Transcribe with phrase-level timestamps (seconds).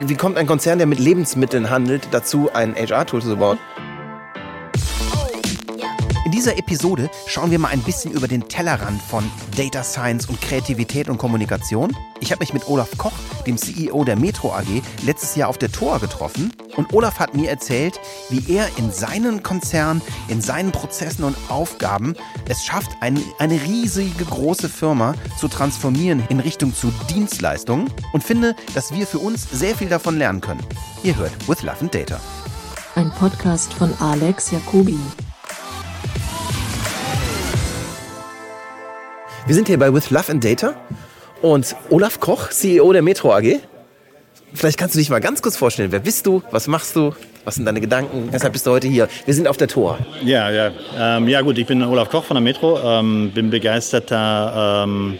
[0.00, 3.58] Wie kommt ein Konzern, der mit Lebensmitteln handelt, dazu, ein HR-Tool zu bauen?
[6.38, 10.40] In dieser Episode schauen wir mal ein bisschen über den Tellerrand von Data Science und
[10.40, 11.96] Kreativität und Kommunikation.
[12.20, 13.12] Ich habe mich mit Olaf Koch,
[13.44, 16.52] dem CEO der Metro AG, letztes Jahr auf der TOA getroffen.
[16.76, 17.98] Und Olaf hat mir erzählt,
[18.30, 22.14] wie er in seinen Konzernen, in seinen Prozessen und Aufgaben
[22.48, 28.54] es schafft, eine, eine riesige große Firma zu transformieren in Richtung zu Dienstleistungen und finde,
[28.76, 30.64] dass wir für uns sehr viel davon lernen können.
[31.02, 32.20] Ihr hört With Love and Data.
[32.94, 35.00] Ein Podcast von Alex Jacobi.
[39.48, 40.74] Wir sind hier bei With Love and Data
[41.40, 43.60] und Olaf Koch, CEO der Metro AG.
[44.52, 45.90] Vielleicht kannst du dich mal ganz kurz vorstellen.
[45.90, 46.42] Wer bist du?
[46.50, 47.14] Was machst du?
[47.46, 48.28] Was sind deine Gedanken?
[48.30, 49.08] Weshalb bist du heute hier?
[49.24, 50.00] Wir sind auf der Tor.
[50.22, 50.70] Ja, ja.
[50.98, 52.78] Ähm, ja gut, ich bin Olaf Koch von der Metro.
[52.78, 55.18] Ähm, bin begeisterter ähm,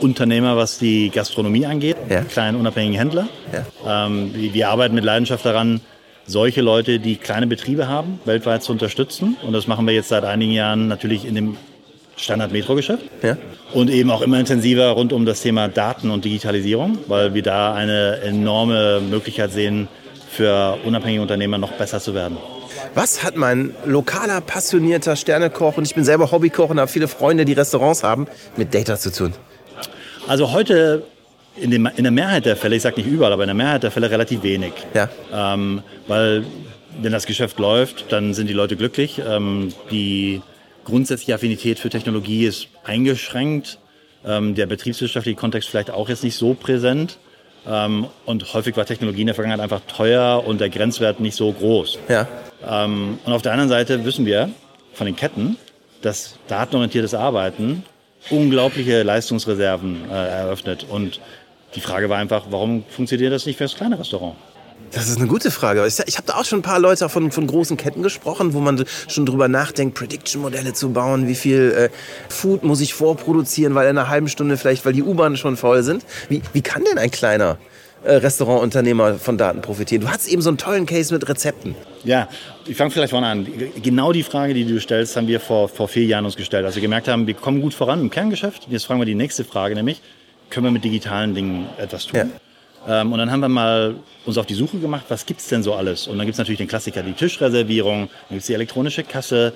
[0.00, 1.96] Unternehmer, was die Gastronomie angeht.
[2.10, 2.24] Ja.
[2.24, 3.26] Kleinen unabhängigen Händler.
[3.54, 4.06] Ja.
[4.06, 5.80] Ähm, wir arbeiten mit Leidenschaft daran,
[6.26, 9.38] solche Leute, die kleine Betriebe haben, weltweit zu unterstützen.
[9.42, 11.56] Und das machen wir jetzt seit einigen Jahren natürlich in dem
[12.16, 13.04] Standard-Metro-Geschäft.
[13.22, 13.36] Ja.
[13.72, 17.74] Und eben auch immer intensiver rund um das Thema Daten und Digitalisierung, weil wir da
[17.74, 19.88] eine enorme Möglichkeit sehen,
[20.30, 22.36] für unabhängige Unternehmer noch besser zu werden.
[22.94, 27.44] Was hat mein lokaler, passionierter Sternekoch, und ich bin selber Hobbykoch und habe viele Freunde,
[27.44, 29.32] die Restaurants haben, mit Data zu tun?
[30.28, 31.04] Also heute
[31.56, 33.82] in, dem, in der Mehrheit der Fälle, ich sage nicht überall, aber in der Mehrheit
[33.82, 34.72] der Fälle relativ wenig.
[34.94, 35.08] Ja.
[35.32, 36.44] Ähm, weil
[37.00, 39.20] wenn das Geschäft läuft, dann sind die Leute glücklich.
[39.26, 40.42] Ähm, die
[40.86, 43.78] grundsätzliche Affinität für Technologie ist eingeschränkt.
[44.24, 47.18] Ähm, der betriebswirtschaftliche Kontext vielleicht auch jetzt nicht so präsent.
[47.68, 51.52] Ähm, und häufig war Technologie in der Vergangenheit einfach teuer und der Grenzwert nicht so
[51.52, 51.98] groß.
[52.08, 52.26] Ja.
[52.66, 54.50] Ähm, und auf der anderen Seite wissen wir
[54.94, 55.56] von den Ketten,
[56.02, 57.84] dass datenorientiertes Arbeiten
[58.30, 60.86] unglaubliche Leistungsreserven äh, eröffnet.
[60.88, 61.20] Und
[61.74, 64.36] die Frage war einfach, warum funktioniert das nicht für das kleine Restaurant?
[64.92, 65.86] Das ist eine gute Frage.
[65.86, 68.60] Ich, ich habe da auch schon ein paar Leute von, von großen Ketten gesprochen, wo
[68.60, 71.28] man schon drüber nachdenkt, Prediction-Modelle zu bauen.
[71.28, 71.88] Wie viel äh,
[72.28, 75.82] Food muss ich vorproduzieren, weil in einer halben Stunde vielleicht, weil die U-Bahnen schon voll
[75.82, 76.04] sind.
[76.28, 77.58] Wie, wie kann denn ein kleiner
[78.04, 80.02] äh, Restaurantunternehmer von Daten profitieren?
[80.02, 81.74] Du hattest eben so einen tollen Case mit Rezepten.
[82.04, 82.28] Ja,
[82.66, 83.46] ich fange vielleicht vorne an.
[83.82, 86.64] Genau die Frage, die du stellst, haben wir vor, vor vier Jahren uns gestellt.
[86.64, 88.68] Als wir gemerkt haben, wir kommen gut voran im Kerngeschäft.
[88.70, 90.00] Jetzt fragen wir die nächste Frage, nämlich,
[90.48, 92.20] können wir mit digitalen Dingen etwas tun?
[92.20, 92.26] Ja.
[92.86, 95.74] Ähm, und dann haben wir mal uns auf die Suche gemacht, was gibt's denn so
[95.74, 96.06] alles?
[96.06, 99.52] Und dann gibt's natürlich den Klassiker, die Tischreservierung, dann gibt's die elektronische Kasse,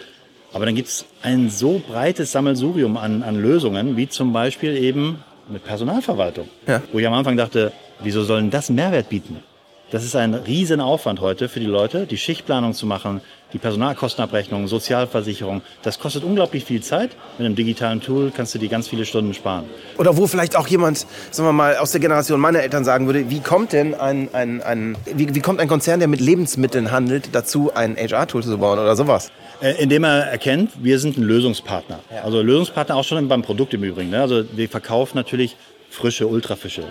[0.53, 5.65] aber dann gibt's ein so breites Sammelsurium an, an Lösungen, wie zum Beispiel eben mit
[5.65, 6.49] Personalverwaltung.
[6.67, 6.83] Ja.
[6.93, 9.43] Wo ich am Anfang dachte, wieso sollen das Mehrwert bieten?
[9.91, 13.21] Das ist ein riesen Aufwand heute für die Leute, die Schichtplanung zu machen,
[13.53, 15.63] die Personalkostenabrechnung, Sozialversicherung.
[15.83, 17.11] Das kostet unglaublich viel Zeit.
[17.39, 19.65] Mit einem digitalen Tool kannst du dir ganz viele Stunden sparen.
[19.99, 23.31] Oder wo vielleicht auch jemand, sagen wir mal, aus der Generation meiner Eltern sagen würde,
[23.31, 27.31] wie kommt denn ein, ein, ein, wie, wie kommt ein Konzern, der mit Lebensmitteln handelt,
[27.35, 29.33] dazu, ein HR-Tool zu bauen oder sowas?
[29.61, 31.99] Äh, Indem er erkennt, wir sind ein Lösungspartner.
[32.23, 34.11] Also Lösungspartner auch schon beim Produkt im Übrigen.
[34.11, 34.21] Ne?
[34.21, 35.57] Also wir verkaufen natürlich
[35.91, 36.85] frische Ultrafische.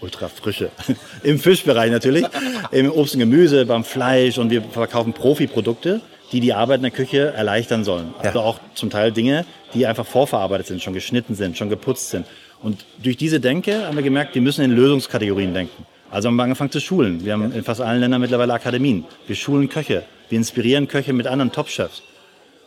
[0.00, 0.70] Ultrafrische.
[1.22, 2.24] Im Fischbereich natürlich,
[2.70, 6.00] im Obst und Gemüse, beim Fleisch und wir verkaufen Profiprodukte,
[6.32, 8.14] die die Arbeit in der Küche erleichtern sollen.
[8.18, 8.28] Ja.
[8.28, 9.44] Also auch zum Teil Dinge,
[9.74, 12.26] die einfach vorverarbeitet sind, schon geschnitten sind, schon geputzt sind.
[12.62, 15.86] Und durch diese Denke haben wir gemerkt, wir müssen in Lösungskategorien denken.
[16.10, 17.24] Also haben wir angefangen zu schulen.
[17.24, 19.04] Wir haben in fast allen Ländern mittlerweile Akademien.
[19.26, 20.04] Wir schulen Köche.
[20.28, 22.02] Wir inspirieren Köche mit anderen Top-Chefs.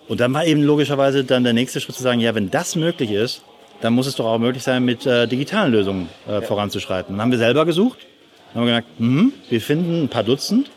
[0.08, 3.12] Und dann war eben logischerweise dann der nächste Schritt zu sagen, ja, wenn das möglich
[3.12, 3.42] ist,
[3.82, 7.16] dann muss es doch auch möglich sein, mit äh, digitalen Lösungen äh, voranzuschreiten.
[7.16, 8.00] Dann haben wir selber gesucht,
[8.54, 10.72] dann haben wir gemerkt, hm, wir finden ein paar Dutzend,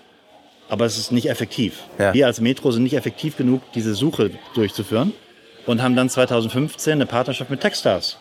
[0.69, 1.85] aber es ist nicht effektiv.
[1.99, 2.15] Ja.
[2.15, 5.13] Wir als Metro sind nicht effektiv genug, diese Suche durchzuführen
[5.67, 8.19] und haben dann 2015 eine Partnerschaft mit Techstars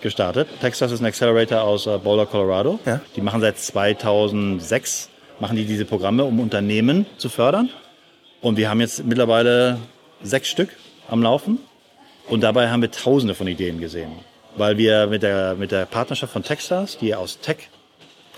[0.00, 0.48] gestartet.
[0.60, 2.78] Techstars ist ein Accelerator aus äh, Boulder, Colorado.
[2.86, 3.00] Ja.
[3.16, 5.10] Die machen seit 2006
[5.40, 7.70] machen die diese Programme, um Unternehmen zu fördern.
[8.40, 9.78] Und wir haben jetzt mittlerweile
[10.22, 10.70] sechs Stück
[11.08, 11.58] am Laufen.
[12.28, 14.12] Und dabei haben wir tausende von Ideen gesehen.
[14.56, 17.56] Weil wir mit der, mit der Partnerschaft von Techstars, die aus Tech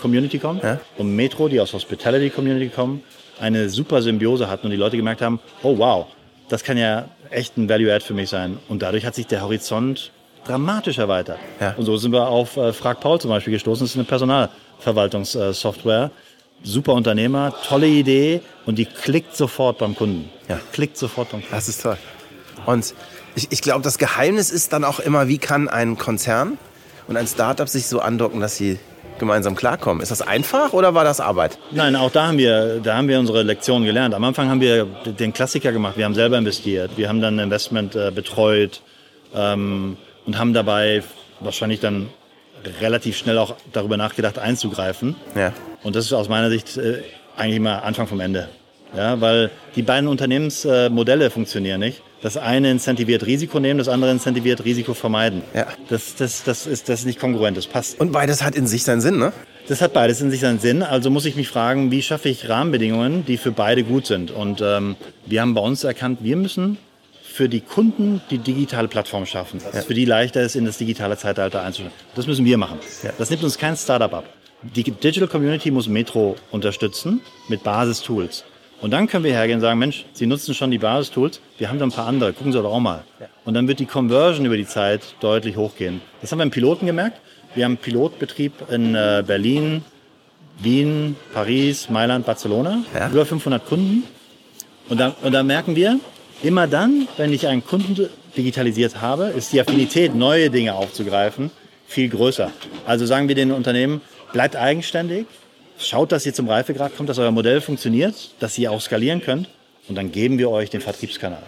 [0.01, 0.79] Community kommen, Ja.
[0.97, 3.03] und Metro, die aus Hospitality Community kommen,
[3.39, 6.05] eine super Symbiose hatten und die Leute gemerkt haben, oh wow,
[6.49, 8.57] das kann ja echt ein Value-Add für mich sein.
[8.69, 10.11] Und dadurch hat sich der Horizont
[10.45, 11.39] dramatisch erweitert.
[11.59, 11.73] Ja.
[11.77, 13.83] Und so sind wir auf äh, Frag Paul zum Beispiel gestoßen.
[13.85, 16.11] Das ist eine Personalverwaltungssoftware.
[16.65, 20.29] Super Unternehmer, tolle Idee und die klickt sofort beim Kunden.
[20.47, 20.59] Ja.
[20.71, 21.53] Klickt sofort beim Kunden.
[21.55, 21.97] Das ist toll.
[22.65, 22.93] Und
[23.35, 26.57] ich, ich glaube, das Geheimnis ist dann auch immer, wie kann ein Konzern
[27.07, 28.79] und ein Startup sich so andocken, dass sie
[29.19, 30.01] gemeinsam klarkommen.
[30.01, 31.57] Ist das einfach oder war das Arbeit?
[31.71, 34.13] Nein, auch da haben wir, da haben wir unsere Lektionen gelernt.
[34.13, 35.97] Am Anfang haben wir den Klassiker gemacht.
[35.97, 36.91] Wir haben selber investiert.
[36.97, 38.81] Wir haben dann ein Investment äh, betreut
[39.33, 41.03] ähm, und haben dabei
[41.39, 42.09] wahrscheinlich dann
[42.81, 45.15] relativ schnell auch darüber nachgedacht, einzugreifen.
[45.35, 45.53] Ja.
[45.83, 47.03] Und das ist aus meiner Sicht äh,
[47.37, 48.49] eigentlich immer Anfang vom Ende.
[48.95, 52.01] Ja, weil die beiden Unternehmensmodelle funktionieren nicht.
[52.21, 55.41] Das eine incentiviert Risiko nehmen, das andere incentiviert Risiko vermeiden.
[55.53, 55.67] Ja.
[55.89, 57.99] Das, das, das, ist, das ist nicht kongruent, das passt.
[57.99, 59.33] Und beides hat in sich seinen Sinn, ne?
[59.67, 60.83] Das hat beides in sich seinen Sinn.
[60.83, 64.31] Also muss ich mich fragen, wie schaffe ich Rahmenbedingungen, die für beide gut sind.
[64.31, 64.95] Und ähm,
[65.25, 66.77] wir haben bei uns erkannt, wir müssen
[67.23, 70.77] für die Kunden die digitale Plattform schaffen, dass es für die leichter ist, in das
[70.77, 71.97] digitale Zeitalter einzusteigen.
[72.15, 72.77] Das müssen wir machen.
[73.17, 74.25] Das nimmt uns kein Startup ab.
[74.61, 78.45] Die Digital Community muss Metro unterstützen mit Basistools.
[78.81, 81.79] Und dann können wir hergehen und sagen, Mensch, Sie nutzen schon die Basistools, wir haben
[81.79, 83.03] da ein paar andere, gucken Sie doch auch mal.
[83.45, 86.01] Und dann wird die Conversion über die Zeit deutlich hochgehen.
[86.21, 87.21] Das haben wir im Piloten gemerkt.
[87.55, 89.83] Wir haben einen Pilotbetrieb in äh, Berlin,
[90.59, 92.83] Wien, Paris, Mailand, Barcelona.
[92.93, 93.09] Ja.
[93.09, 94.03] Über 500 Kunden.
[94.89, 95.99] Und da, und da merken wir,
[96.41, 101.51] immer dann, wenn ich einen Kunden digitalisiert habe, ist die Affinität, neue Dinge aufzugreifen,
[101.87, 102.51] viel größer.
[102.85, 104.01] Also sagen wir den Unternehmen,
[104.33, 105.25] bleibt eigenständig,
[105.87, 109.49] schaut, dass ihr zum Reifegrad kommt, dass euer Modell funktioniert, dass ihr auch skalieren könnt
[109.87, 111.43] und dann geben wir euch den Vertriebskanal.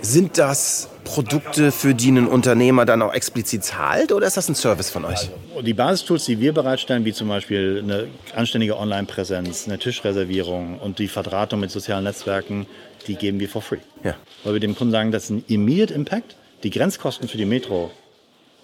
[0.00, 4.56] Sind das Produkte, für die ein Unternehmer dann auch explizit zahlt oder ist das ein
[4.56, 5.30] Service von euch?
[5.54, 10.98] Und die Basistools, die wir bereitstellen, wie zum Beispiel eine anständige Online-Präsenz, eine Tischreservierung und
[10.98, 12.66] die Verdrahtung mit sozialen Netzwerken,
[13.06, 13.78] die geben wir for free.
[14.02, 14.16] Ja.
[14.42, 16.34] Weil wir dem Kunden sagen, das ist ein Immediate Impact.
[16.64, 17.92] Die Grenzkosten für die Metro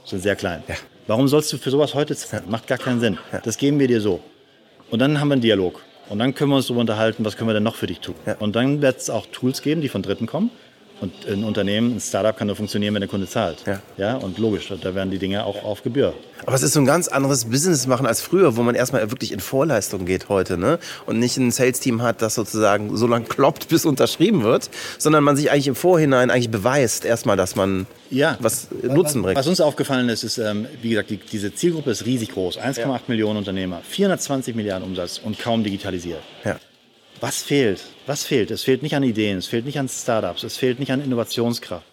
[0.04, 0.64] sind sehr klein.
[0.66, 0.74] Ja.
[1.06, 2.44] Warum sollst du für sowas heute zahlen?
[2.48, 3.18] Macht gar keinen Sinn.
[3.44, 4.20] Das geben wir dir so.
[4.90, 5.82] Und dann haben wir einen Dialog.
[6.08, 8.14] Und dann können wir uns darüber unterhalten, was können wir denn noch für dich tun.
[8.24, 8.36] Ja.
[8.38, 10.50] Und dann wird es auch Tools geben, die von Dritten kommen.
[11.00, 13.58] Und ein Unternehmen, ein Startup kann nur funktionieren, wenn der Kunde zahlt.
[13.66, 13.80] Ja.
[13.96, 16.12] ja und logisch, da werden die Dinge auch auf Gebühr.
[16.44, 19.32] Aber es ist so ein ganz anderes Business machen als früher, wo man erstmal wirklich
[19.32, 20.78] in Vorleistung geht heute, ne?
[21.06, 25.36] Und nicht ein Sales-Team hat, das sozusagen so lange kloppt, bis unterschrieben wird, sondern man
[25.36, 28.36] sich eigentlich im Vorhinein eigentlich beweist erstmal, dass man Ja.
[28.40, 29.36] was Nutzen bringt.
[29.36, 32.58] Was uns aufgefallen ist, ist, ähm, wie gesagt, die, diese Zielgruppe ist riesig groß.
[32.58, 36.22] 1,8 Millionen Unternehmer, 420 Milliarden Umsatz und kaum digitalisiert.
[36.44, 36.56] Ja.
[37.20, 37.80] Was fehlt?
[38.06, 38.50] Was fehlt?
[38.50, 41.84] Es fehlt nicht an Ideen, es fehlt nicht an Startups, es fehlt nicht an Innovationskraft.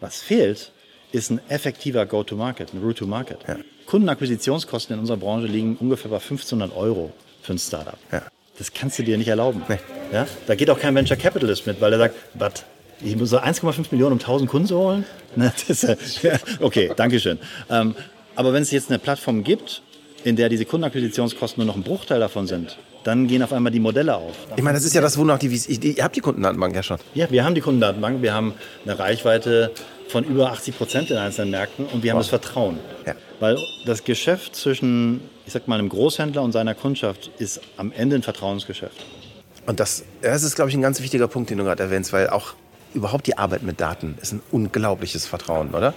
[0.00, 0.72] Was fehlt,
[1.12, 3.38] ist ein effektiver Go-to-Market, ein Route-to-Market.
[3.46, 3.58] Ja.
[3.86, 7.12] Kundenakquisitionskosten in unserer Branche liegen ungefähr bei 1500 Euro
[7.42, 7.98] für ein Startup.
[8.10, 8.22] Ja.
[8.58, 9.62] Das kannst du dir nicht erlauben.
[9.68, 9.78] Nee.
[10.12, 10.26] Ja?
[10.46, 12.64] Da geht auch kein Venture Capitalist mit, weil er sagt, was?
[13.00, 15.04] Ich muss so 1,5 Millionen, um 1000 Kunden zu holen?
[15.34, 17.38] Ne, das, äh, ja, okay, danke schön.
[17.70, 17.94] Ähm,
[18.34, 19.80] aber wenn es jetzt eine Plattform gibt,
[20.24, 23.80] in der diese Kundenakquisitionskosten nur noch ein Bruchteil davon sind, dann gehen auf einmal die
[23.80, 24.34] Modelle auf.
[24.56, 26.98] Ich meine, das ist ja das, wonach die, ich, ihr habt die Kundendatenbank ja schon.
[27.14, 28.54] Ja, wir haben die Kundendatenbank, wir haben
[28.84, 29.72] eine Reichweite
[30.08, 32.78] von über 80 Prozent in einzelnen Märkten und wir haben das Vertrauen.
[33.06, 33.14] Ja.
[33.40, 38.16] Weil das Geschäft zwischen, ich sag mal, einem Großhändler und seiner Kundschaft ist am Ende
[38.16, 38.96] ein Vertrauensgeschäft.
[39.66, 42.28] Und das, das ist, glaube ich, ein ganz wichtiger Punkt, den du gerade erwähnst, weil
[42.30, 42.54] auch
[42.94, 45.94] überhaupt die Arbeit mit Daten ist ein unglaubliches Vertrauen, oder?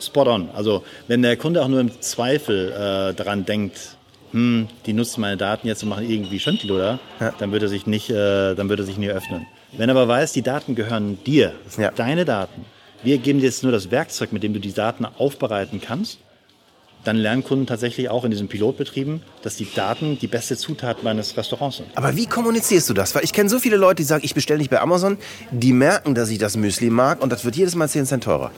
[0.00, 0.50] Spot on.
[0.54, 3.96] Also wenn der Kunde auch nur im Zweifel äh, daran denkt,
[4.34, 7.32] hm, die nutzen meine Daten jetzt und machen irgendwie Schindluder, Ja.
[7.38, 9.46] dann wird er sich nicht, äh, dann wird er sich nie öffnen.
[9.78, 11.92] Wenn er aber weiß, die Daten gehören dir, das sind Ja.
[11.92, 12.64] deine Daten,
[13.04, 16.18] wir geben dir jetzt nur das Werkzeug, mit dem du die Daten aufbereiten kannst,
[17.04, 21.36] dann lernen Kunden tatsächlich auch in diesen Pilotbetrieben, dass die Daten die beste Zutat meines
[21.36, 21.88] Restaurants sind.
[21.94, 23.14] Aber wie kommunizierst du das?
[23.14, 25.18] Weil ich kenne so viele Leute, die sagen, ich bestelle nicht bei Amazon,
[25.50, 28.50] die merken, dass ich das Müsli mag und das wird jedes Mal 10 Cent teurer.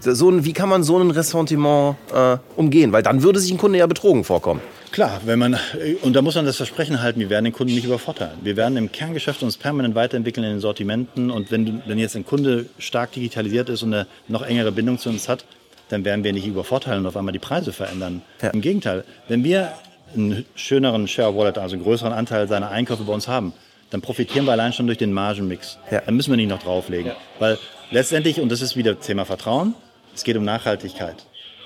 [0.00, 2.92] So ein, wie kann man so ein Ressentiment äh, umgehen?
[2.92, 4.60] Weil dann würde sich ein Kunde ja betrogen vorkommen.
[4.90, 5.58] Klar, wenn man,
[6.02, 8.38] und da muss man das Versprechen halten, wir werden den Kunden nicht übervorteilen.
[8.42, 12.24] Wir werden im Kerngeschäft uns permanent weiterentwickeln in den Sortimenten und wenn, wenn jetzt ein
[12.24, 15.44] Kunde stark digitalisiert ist und eine noch engere Bindung zu uns hat,
[15.88, 18.22] dann werden wir nicht übervorteilen und auf einmal die Preise verändern.
[18.42, 18.50] Ja.
[18.50, 19.72] Im Gegenteil, wenn wir
[20.14, 23.52] einen schöneren Share of Wallet, also einen größeren Anteil seiner Einkäufe bei uns haben,
[23.90, 25.78] dann profitieren wir allein schon durch den Margenmix.
[25.90, 26.00] Ja.
[26.00, 27.12] Dann müssen wir nicht noch drauflegen.
[27.38, 27.58] Weil
[27.90, 29.74] letztendlich, und das ist wieder Thema Vertrauen,
[30.14, 31.16] es geht um Nachhaltigkeit.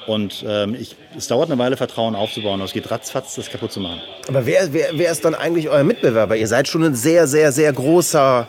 [0.07, 3.71] Und ähm, ich, es dauert eine Weile, Vertrauen aufzubauen, aber es geht ratzfatz, das kaputt
[3.71, 4.01] zu machen.
[4.29, 6.37] Aber wer, wer, wer ist dann eigentlich euer Mitbewerber?
[6.37, 8.49] Ihr seid schon ein sehr, sehr, sehr großer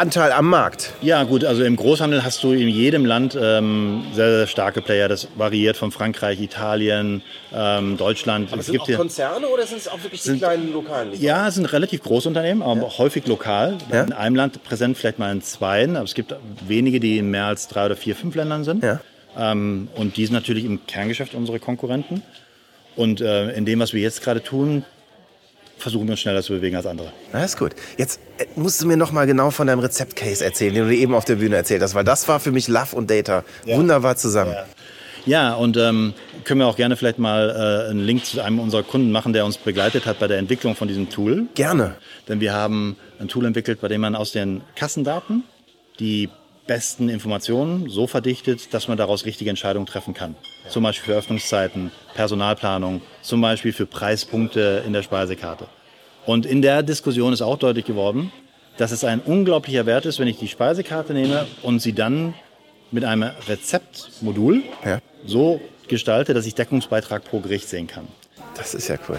[0.00, 0.94] Anteil am Markt.
[1.02, 5.08] Ja, gut, also im Großhandel hast du in jedem Land ähm, sehr, sehr starke Player.
[5.08, 7.20] Das variiert von Frankreich, Italien,
[7.52, 8.48] ähm, Deutschland.
[8.58, 11.12] es gibt hier, Konzerne oder sind es auch wirklich die kleinen lokalen?
[11.20, 13.76] ja, es sind relativ große Unternehmen, aber auch häufig lokal.
[13.92, 14.04] Ja.
[14.04, 16.34] In einem Land präsent, vielleicht mal in zweien, aber es gibt
[16.66, 18.82] wenige, die in mehr als drei oder vier, fünf Ländern sind.
[18.82, 19.00] Ja.
[19.38, 22.22] Ähm, und die sind natürlich im Kerngeschäft unsere Konkurrenten.
[22.96, 24.82] Und äh, in dem, was wir jetzt gerade tun,
[25.80, 27.12] versuchen wir uns schneller zu bewegen als andere.
[27.32, 27.72] Na, ist gut.
[27.96, 31.14] Jetzt äh, musst du mir noch mal genau von deinem Rezeptcase erzählen, den du eben
[31.14, 34.54] auf der Bühne erzählt hast, weil das war für mich Love und Data wunderbar zusammen.
[35.26, 38.82] Ja, und ähm, können wir auch gerne vielleicht mal äh, einen Link zu einem unserer
[38.82, 41.46] Kunden machen, der uns begleitet hat bei der Entwicklung von diesem Tool.
[41.54, 41.96] Gerne.
[42.28, 45.44] Denn wir haben ein Tool entwickelt, bei dem man aus den Kassendaten
[45.98, 46.30] die
[46.70, 50.36] besten Informationen so verdichtet, dass man daraus richtige Entscheidungen treffen kann.
[50.68, 55.66] Zum Beispiel für Öffnungszeiten, Personalplanung, zum Beispiel für Preispunkte in der Speisekarte.
[56.26, 58.30] Und in der Diskussion ist auch deutlich geworden,
[58.76, 62.34] dass es ein unglaublicher Wert ist, wenn ich die Speisekarte nehme und sie dann
[62.92, 65.00] mit einem Rezeptmodul Ja.
[65.26, 68.06] so gestalte, dass ich Deckungsbeitrag pro Gericht sehen kann.
[68.54, 69.18] Das ist ja cool.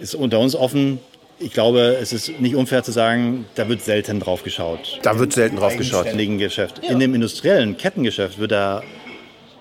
[0.00, 0.98] Ist unter uns offen.
[1.40, 4.98] Ich glaube, es ist nicht unfair zu sagen, da wird selten drauf geschaut.
[5.02, 6.06] Da wird selten drauf geschaut.
[6.06, 6.80] Im Geschäft.
[6.80, 8.82] In dem industriellen Kettengeschäft wird da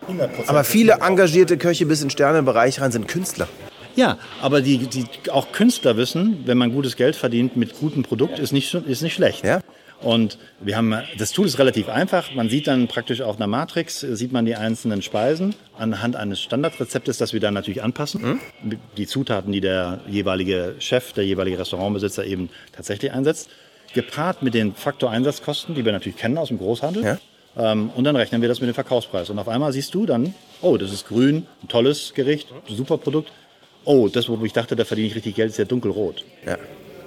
[0.09, 3.47] 100% Aber viele engagierte Köche bis in Sternebereich rein sind Künstler.
[3.95, 8.39] Ja, aber die, die auch Künstler wissen, wenn man gutes Geld verdient mit gutem Produkt,
[8.39, 9.43] ist nicht, ist nicht schlecht.
[9.43, 9.59] Ja.
[10.01, 12.33] Und wir haben, das Tool ist relativ einfach.
[12.35, 17.17] Man sieht dann praktisch auf einer Matrix, sieht man die einzelnen Speisen anhand eines Standardrezeptes,
[17.17, 18.39] das wir dann natürlich anpassen.
[18.95, 23.49] Die Zutaten, die der jeweilige Chef, der jeweilige Restaurantbesitzer eben tatsächlich einsetzt.
[23.93, 27.03] Gepaart mit den Faktoreinsatzkosten, die wir natürlich kennen aus dem Großhandel.
[27.03, 27.17] Ja.
[27.57, 29.29] Ähm, und dann rechnen wir das mit dem Verkaufspreis.
[29.31, 33.31] Und auf einmal siehst du dann, oh, das ist grün, ein tolles Gericht, super Produkt.
[33.83, 36.23] Oh, das, wo ich dachte, da verdiene ich richtig Geld, ist ja dunkelrot.
[36.45, 36.57] Ja.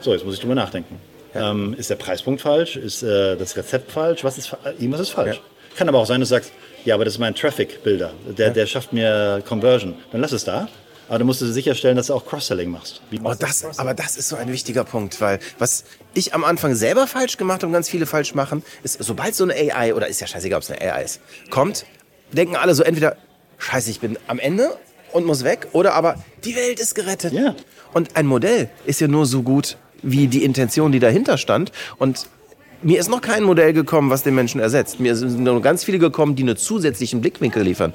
[0.01, 0.97] So, jetzt muss ich drüber nachdenken.
[1.35, 2.77] Ähm, ist der Preispunkt falsch?
[2.77, 4.25] Ist äh, das Rezept falsch?
[4.25, 5.41] Was ist, fa- irgendwas ist falsch.
[5.77, 6.53] Kann aber auch sein, dass du sagst,
[6.85, 8.13] ja, aber das ist mein Traffic-Builder.
[8.37, 9.95] Der, der schafft mir Conversion.
[10.13, 10.69] Dann lass es da.
[11.09, 13.01] Aber dann musst du sicherstellen, dass du auch Cross-Selling machst.
[13.13, 15.85] Oh, machst du das, aber das ist so ein wichtiger Punkt, weil was
[16.15, 19.55] ich am Anfang selber falsch gemacht und ganz viele falsch machen, ist, sobald so eine
[19.55, 21.21] AI, oder ist ja scheißegal, ob es eine AI ist,
[21.51, 21.85] kommt,
[22.33, 23.17] denken alle so entweder,
[23.59, 24.71] scheiße, ich bin am Ende
[25.13, 27.33] und muss weg, oder aber, die Welt ist gerettet.
[27.33, 27.57] Ja.
[27.93, 31.73] Und ein Modell ist ja nur so gut wie die Intention, die dahinter stand.
[31.99, 32.27] Und
[32.83, 35.01] mir ist noch kein Modell gekommen, was den Menschen ersetzt.
[35.01, 37.93] Mir sind nur ganz viele gekommen, die einen zusätzlichen Blickwinkel liefern.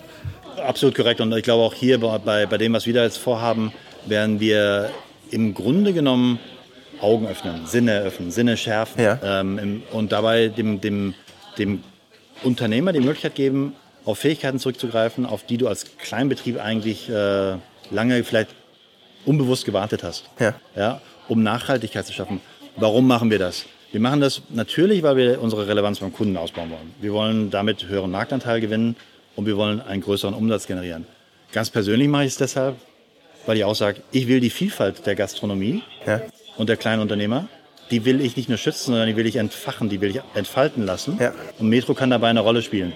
[0.65, 1.21] Absolut korrekt.
[1.21, 3.71] Und ich glaube auch hier bei, bei, dem, was wir da jetzt vorhaben,
[4.05, 4.89] werden wir
[5.31, 6.39] im Grunde genommen
[7.01, 9.19] Augen öffnen, Sinne öffnen, Sinne schärfen Ja.
[9.23, 11.13] ähm, im, und dabei dem, dem,
[11.57, 11.83] dem
[12.43, 13.73] Unternehmer die Möglichkeit geben,
[14.05, 17.55] auf Fähigkeiten zurückzugreifen, auf die du als Kleinbetrieb eigentlich äh,
[17.91, 18.51] lange vielleicht
[19.25, 20.29] unbewusst gewartet hast.
[20.39, 20.53] Ja.
[20.75, 22.41] Ja, um Nachhaltigkeit zu schaffen.
[22.77, 23.65] Warum machen wir das?
[23.91, 26.93] Wir machen das natürlich, weil wir unsere Relevanz beim Kunden ausbauen wollen.
[26.99, 28.95] Wir wollen damit höheren Marktanteil gewinnen
[29.35, 31.05] und wir wollen einen größeren Umsatz generieren.
[31.53, 32.75] Ganz persönlich mache ich es deshalb,
[33.45, 36.21] weil ich auch sage, ich will die Vielfalt der Gastronomie Ja.
[36.57, 37.47] und der kleinen Unternehmer,
[37.91, 40.85] die will ich nicht nur schützen, sondern die will ich entfachen, die will ich entfalten
[40.85, 41.17] lassen.
[41.19, 41.33] Ja.
[41.59, 42.91] Und Metro kann dabei eine Rolle spielen.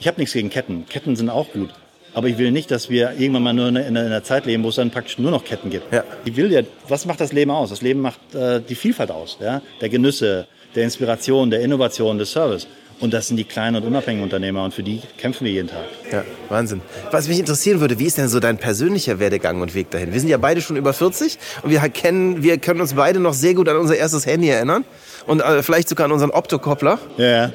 [0.00, 0.86] Ich habe nichts gegen Ketten.
[0.88, 1.70] Ketten sind auch gut.
[2.16, 4.64] Aber ich will nicht, dass wir irgendwann mal nur in einer, in einer Zeit leben,
[4.64, 5.92] wo es dann praktisch nur noch Ketten gibt.
[5.92, 6.02] Ja.
[6.24, 7.68] Ich will ja, was macht das Leben aus?
[7.68, 9.36] Das Leben macht äh, die Vielfalt aus.
[9.38, 9.60] Ja?
[9.82, 12.66] Der Genüsse, der Inspiration, der Innovation, des Service.
[13.00, 15.84] Und das sind die kleinen und unabhängigen Unternehmer und für die kämpfen wir jeden Tag.
[16.10, 16.80] Ja, Wahnsinn.
[17.10, 20.14] Was mich interessieren würde, wie ist denn so dein persönlicher Werdegang und Weg dahin?
[20.14, 23.34] Wir sind ja beide schon über 40 und wir kennen, wir können uns beide noch
[23.34, 24.86] sehr gut an unser erstes Handy erinnern
[25.26, 26.98] und äh, vielleicht sogar an unseren Optokoppler.
[27.18, 27.52] Ja.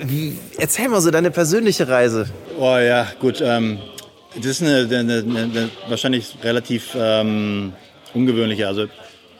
[0.00, 2.26] Wie, erzähl mal so deine persönliche Reise.
[2.58, 3.40] Oh ja, gut.
[3.40, 3.78] Ähm,
[4.36, 7.72] das ist eine, eine, eine, eine wahrscheinlich relativ ähm,
[8.14, 8.68] ungewöhnliche.
[8.68, 8.86] Also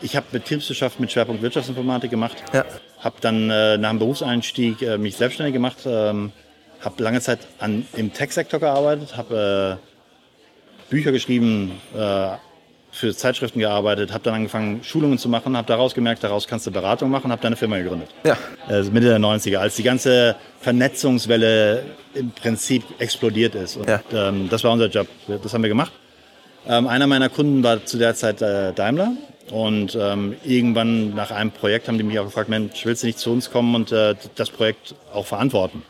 [0.00, 2.36] ich habe Betriebswirtschaft mit Schwerpunkt Wirtschaftsinformatik gemacht.
[2.52, 2.64] Ja.
[2.98, 5.78] Habe dann äh, nach dem Berufseinstieg äh, mich selbstständig gemacht.
[5.86, 6.32] Ähm,
[6.80, 9.16] habe lange Zeit an, im Tech-Sektor gearbeitet.
[9.16, 12.30] Habe äh, Bücher geschrieben, äh,
[12.90, 14.12] für Zeitschriften gearbeitet.
[14.12, 15.56] Habe dann angefangen, Schulungen zu machen.
[15.56, 17.30] Habe daraus gemerkt, daraus kannst du Beratung machen.
[17.30, 18.36] Habe dann eine Firma gegründet Ja.
[18.66, 23.76] also Mitte der 90er, als die ganze Vernetzungswelle im Prinzip explodiert ist.
[23.76, 24.00] Und, Ja.
[24.12, 25.06] ähm, das war unser Job.
[25.42, 25.92] Das haben wir gemacht.
[26.66, 29.12] Ähm, einer meiner Kunden war zu der Zeit äh, Daimler.
[29.50, 33.18] Und ähm, irgendwann nach einem Projekt haben die mich auch gefragt, Mensch, willst du nicht
[33.18, 35.82] zu uns kommen und äh, das Projekt auch verantworten?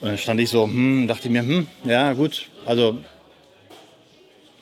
[0.00, 2.98] Und dann stand ich so, hm, dachte ich mir, hm, ja gut, also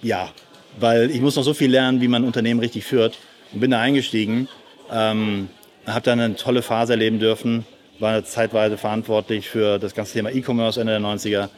[0.03, 0.29] ja,
[0.79, 3.19] weil ich muss noch so viel lernen, wie man ein Unternehmen richtig führt.
[3.53, 4.49] Und bin da eingestiegen,
[4.93, 5.49] ähm,
[5.87, 7.65] habe dann eine tolle Phase erleben dürfen,
[8.01, 11.49] war zeitweise verantwortlich für das ganze Thema E-Commerce Ende der 90er.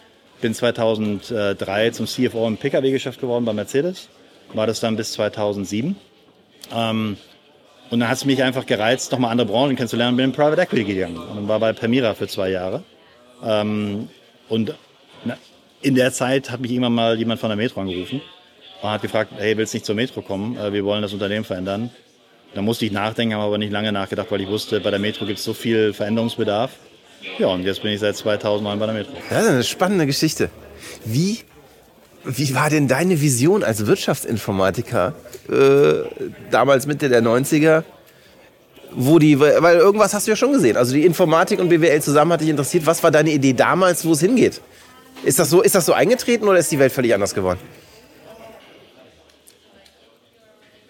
[0.42, 4.08] Bin 2003 zum CFO im Pkw-Geschäft geworden bei Mercedes,
[4.52, 5.96] war das dann bis 2007.
[6.75, 7.16] Ähm,
[7.88, 10.85] und dann hat es mich einfach gereizt, nochmal andere Branchen kennenzulernen, bin in Private Equity
[10.85, 12.82] gegangen und war bei Permira für zwei Jahre.
[13.42, 14.08] Ähm,
[14.49, 14.75] und
[15.80, 18.20] in der Zeit hat mich irgendwann mal jemand von der Metro angerufen
[18.83, 20.56] und hat gefragt, hey, willst du nicht zur Metro kommen?
[20.59, 21.90] Äh, Wir wollen das Unternehmen verändern.
[22.54, 25.26] Da musste ich nachdenken, habe aber nicht lange nachgedacht, weil ich wusste, bei der Metro
[25.26, 26.71] gibt es so viel Veränderungsbedarf.
[27.38, 29.12] Ja, und jetzt bin ich seit 2009 bei der Metro.
[29.30, 30.49] Das ist eine spannende Geschichte.
[31.04, 31.40] Wie,
[32.25, 35.14] wie war denn deine Vision als Wirtschaftsinformatiker
[35.50, 37.83] äh, damals Mitte der 90er?
[38.92, 40.76] Wo die, weil irgendwas hast du ja schon gesehen.
[40.76, 42.87] Also die Informatik und BWL zusammen hat dich interessiert.
[42.87, 44.61] Was war deine Idee damals, wo es hingeht?
[45.25, 47.59] Ist das so, ist das so eingetreten oder ist die Welt völlig anders geworden?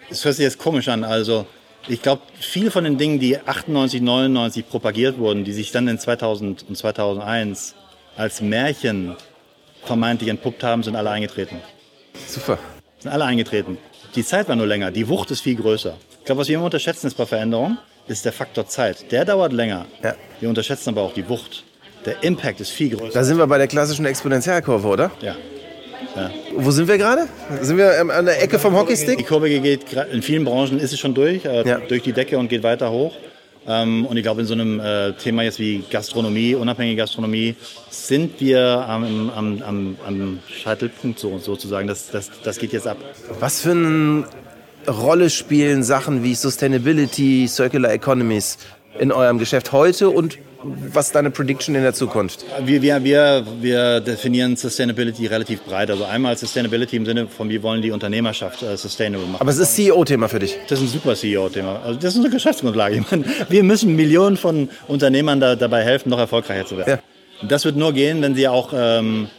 [0.09, 1.03] Es hört sich jetzt komisch an.
[1.03, 1.45] Also
[1.87, 5.99] ich glaube, viel von den Dingen, die 98, 99 propagiert wurden, die sich dann in
[5.99, 7.75] 2000 und 2001
[8.15, 9.15] als Märchen
[9.83, 11.57] vermeintlich entpuppt haben, sind alle eingetreten.
[12.27, 12.57] Super.
[12.99, 13.77] Sind alle eingetreten.
[14.15, 15.95] Die Zeit war nur länger, die Wucht ist viel größer.
[16.25, 19.11] glaube, was wir immer unterschätzen ist bei Veränderung, ist der Faktor Zeit.
[19.11, 19.85] Der dauert länger.
[20.03, 20.15] Ja.
[20.39, 21.63] Wir unterschätzen aber auch die Wucht.
[22.05, 23.13] Der Impact ist viel größer.
[23.13, 25.11] Da sind wir bei der klassischen Exponentialkurve, oder?
[25.21, 25.35] Ja.
[26.15, 26.31] Ja.
[26.55, 27.27] Wo sind wir gerade?
[27.61, 29.27] Sind wir ähm, an der Ecke vom Die Hockeystick?
[29.27, 31.79] Kurve geht, in vielen Branchen ist es schon durch, äh, Ja.
[31.79, 33.13] durch die Decke und geht weiter hoch.
[33.67, 37.55] Ähm, und ich glaube, in so einem äh, Thema jetzt wie Gastronomie, unabhängige Gastronomie,
[37.89, 41.87] sind wir am, am, am, am Scheitelpunkt so, sozusagen.
[41.87, 42.97] Das, das, das geht jetzt ab.
[43.39, 44.23] Was für eine
[44.87, 48.57] Rolle spielen Sachen wie Sustainability, Circular Economies
[48.99, 52.43] in eurem Geschäft heute und was ist deine Prediction in der Zukunft?
[52.63, 55.91] Wir, wir, wir, wir definieren Sustainability relativ breit.
[55.91, 59.41] Also einmal Sustainability im Sinne von, wir wollen die Unternehmerschaft äh, sustainable machen.
[59.41, 60.57] Aber es ist CEO-Thema für dich.
[60.67, 61.81] Das ist ein super CEO-Thema.
[61.83, 63.05] Also das ist unsere Geschäftsgrundlage.
[63.11, 66.99] Meine, wir müssen Millionen von Unternehmern da, dabei helfen, noch erfolgreicher zu werden.
[67.41, 67.47] Ja.
[67.47, 69.29] Das wird nur gehen, wenn sie auch ähm,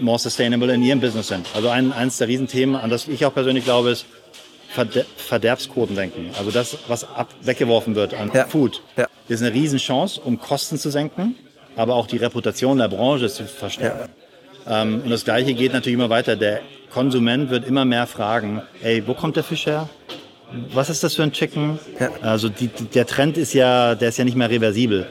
[0.00, 1.46] more sustainable in ihrem Business sind.
[1.54, 4.06] Also ein, eines der Riesenthemen, an das ich auch persönlich glaube, ist
[4.76, 6.30] Verder Verderbsquotendenken.
[6.38, 8.44] Also das, was ab weggeworfen wird an Ja.
[8.46, 9.06] Food, Ja.
[9.28, 11.34] ist eine Riesenchance, um Kosten zu senken,
[11.76, 14.10] aber auch die Reputation der Branche zu verstärken.
[14.68, 16.36] Ähm, und das Gleiche geht natürlich immer weiter.
[16.36, 16.60] Der
[16.92, 19.88] Konsument wird immer mehr fragen, ey, wo kommt der Fisch her?
[20.74, 21.78] Was ist das für ein Chicken?
[21.98, 22.10] Ja.
[22.22, 25.06] Also die, der Trend ist ja, der ist ja nicht mehr reversibel.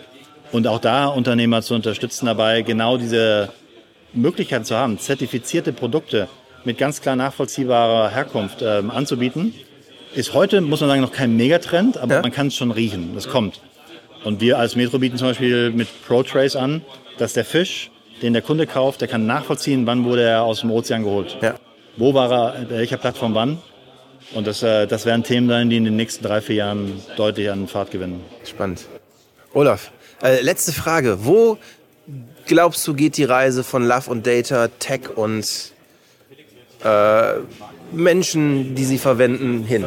[0.52, 3.50] Und auch da Unternehmer zu unterstützen dabei, genau diese
[4.14, 6.28] Möglichkeiten zu haben, zertifizierte Produkte
[6.66, 9.54] mit ganz klar nachvollziehbarer Herkunft ähm, anzubieten,
[10.14, 12.22] ist heute, muss man sagen, noch kein Megatrend, aber Ja.
[12.22, 13.12] man kann es schon riechen.
[13.16, 13.60] Das kommt.
[14.24, 16.82] Und wir als Metro bieten zum Beispiel mit ProTrace an,
[17.18, 17.92] dass der Fisch,
[18.22, 21.38] den der Kunde kauft, der kann nachvollziehen, wann wurde er aus dem Ozean geholt.
[21.42, 21.56] Ja.
[21.98, 23.60] Wo war er, bei welcher Plattform wann?
[24.34, 27.50] Und das, äh, das werden Themen sein, die in den nächsten drei, vier Jahren deutlich
[27.52, 28.22] an Fahrt gewinnen.
[28.44, 28.86] Spannend.
[29.54, 29.92] Olaf,
[30.24, 31.20] äh, letzte Frage.
[31.26, 31.58] Wo
[32.48, 35.74] glaubst du, geht die Reise von Love und Data, Tech und
[36.84, 37.34] äh,
[37.92, 39.86] Menschen, die sie verwenden, hin?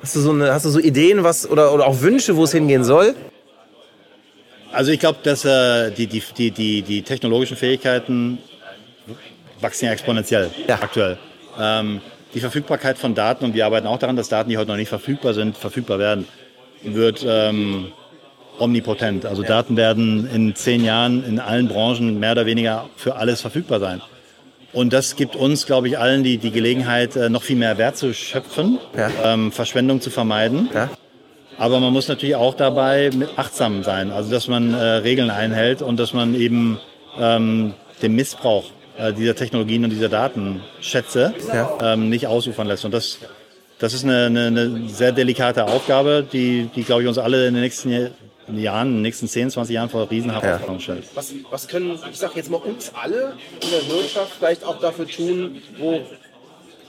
[0.00, 2.52] Hast du so, eine, hast du so Ideen was, oder, oder auch Wünsche, wo es
[2.52, 3.14] hingehen soll?
[4.72, 8.38] Also ich glaube, dass äh, die, die, die, die, die technologischen Fähigkeiten
[9.60, 10.76] wachsen ja exponentiell Ja.
[10.80, 11.18] aktuell.
[11.58, 12.00] Ähm,
[12.34, 14.90] die Verfügbarkeit von Daten, und wir arbeiten auch daran, dass Daten, die heute noch nicht
[14.90, 16.28] verfügbar sind, verfügbar werden,
[16.82, 17.92] wird ähm,
[18.58, 19.24] omnipotent.
[19.26, 23.80] Also Daten werden in zehn Jahren in allen Branchen mehr oder weniger für alles verfügbar
[23.80, 24.02] sein.
[24.78, 27.96] Und das gibt uns, glaube ich, allen die, die Gelegenheit, äh, noch viel mehr Wert
[27.96, 29.10] zu schöpfen, Ja.
[29.24, 30.68] ähm, Verschwendung zu vermeiden.
[30.72, 30.88] Ja?
[31.58, 34.76] Aber man muss natürlich auch dabei achtsam sein, also dass man äh,
[35.08, 36.78] Regeln einhält und dass man eben
[37.18, 41.76] ähm, den Missbrauch äh, dieser Technologien und dieser Datenschätze Ja.
[41.82, 42.84] ähm, nicht ausufern lässt.
[42.84, 43.18] Und das,
[43.80, 47.54] das ist eine, eine, eine sehr delikate Aufgabe, die, die glaube ich, uns alle in
[47.54, 48.10] den nächsten
[48.56, 51.04] Jahren, in den nächsten 10, 20 Jahren vor Riesenherausforderungen stellt.
[51.14, 55.06] Was, was können, ich sag jetzt mal, uns alle in der Wirtschaft vielleicht auch dafür
[55.06, 56.00] tun, wo,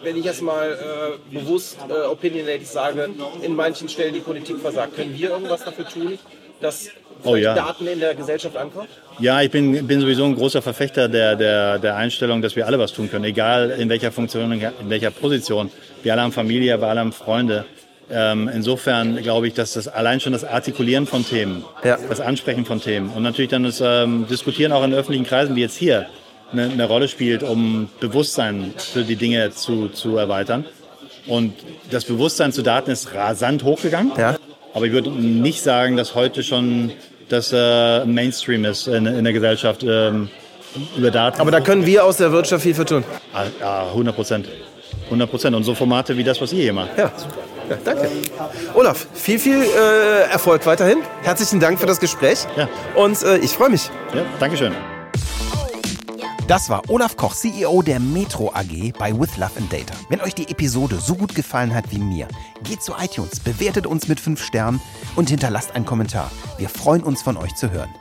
[0.03, 3.09] wenn ich jetzt mal äh, bewusst äh, opinionated sage,
[3.41, 6.17] in manchen Stellen die Politik versagt, können wir irgendwas dafür tun,
[6.61, 6.89] dass
[7.23, 7.53] Oh ja.
[7.53, 8.87] Daten in der Gesellschaft ankommen?
[9.19, 12.79] Ja, ich bin, bin sowieso ein großer Verfechter der, der, der Einstellung, dass wir alle
[12.79, 15.69] was tun können, egal in welcher Funktion, in welcher Position.
[16.01, 17.65] Wir alle haben Familie, wir alle haben Freunde.
[18.11, 21.97] Ähm, insofern glaube ich, dass das allein schon das Artikulieren von Themen, Ja.
[22.09, 25.61] das Ansprechen von Themen und natürlich dann das ähm, Diskutieren auch in öffentlichen Kreisen, wie
[25.61, 26.07] jetzt hier,
[26.51, 30.65] eine, eine Rolle spielt, um Bewusstsein für die Dinge zu, zu erweitern.
[31.27, 31.53] Und
[31.91, 34.11] das Bewusstsein zu Daten ist rasant hochgegangen.
[34.17, 34.37] Ja.
[34.73, 36.91] Aber ich würde nicht sagen, dass heute schon
[37.27, 40.29] das äh, Mainstream ist in, in der Gesellschaft ähm,
[40.97, 41.39] über Daten.
[41.39, 43.03] Aber da können wir aus der Wirtschaft viel für tun.
[43.33, 44.47] Ah, ja, 100 Prozent.
[45.05, 45.55] 100 Prozent.
[45.55, 46.97] Und so Formate wie das, was ihr hier macht.
[46.97, 47.11] Ja.
[47.69, 48.09] Ja, danke.
[48.73, 50.99] Olaf, viel, viel äh, Erfolg weiterhin.
[51.21, 52.47] Herzlichen Dank für das Gespräch.
[52.55, 52.67] Ja.
[52.95, 53.89] Und äh, ich freue mich.
[54.13, 54.73] Ja, Dankeschön.
[56.47, 59.93] Das war Olaf Koch, CEO der Metro AG bei With Love and Data.
[60.09, 62.27] Wenn euch die Episode so gut gefallen hat wie mir,
[62.63, 64.81] geht zu iTunes, bewertet uns mit 5 Sternen
[65.15, 66.31] und hinterlasst einen Kommentar.
[66.57, 67.93] Wir freuen uns von euch zu hören.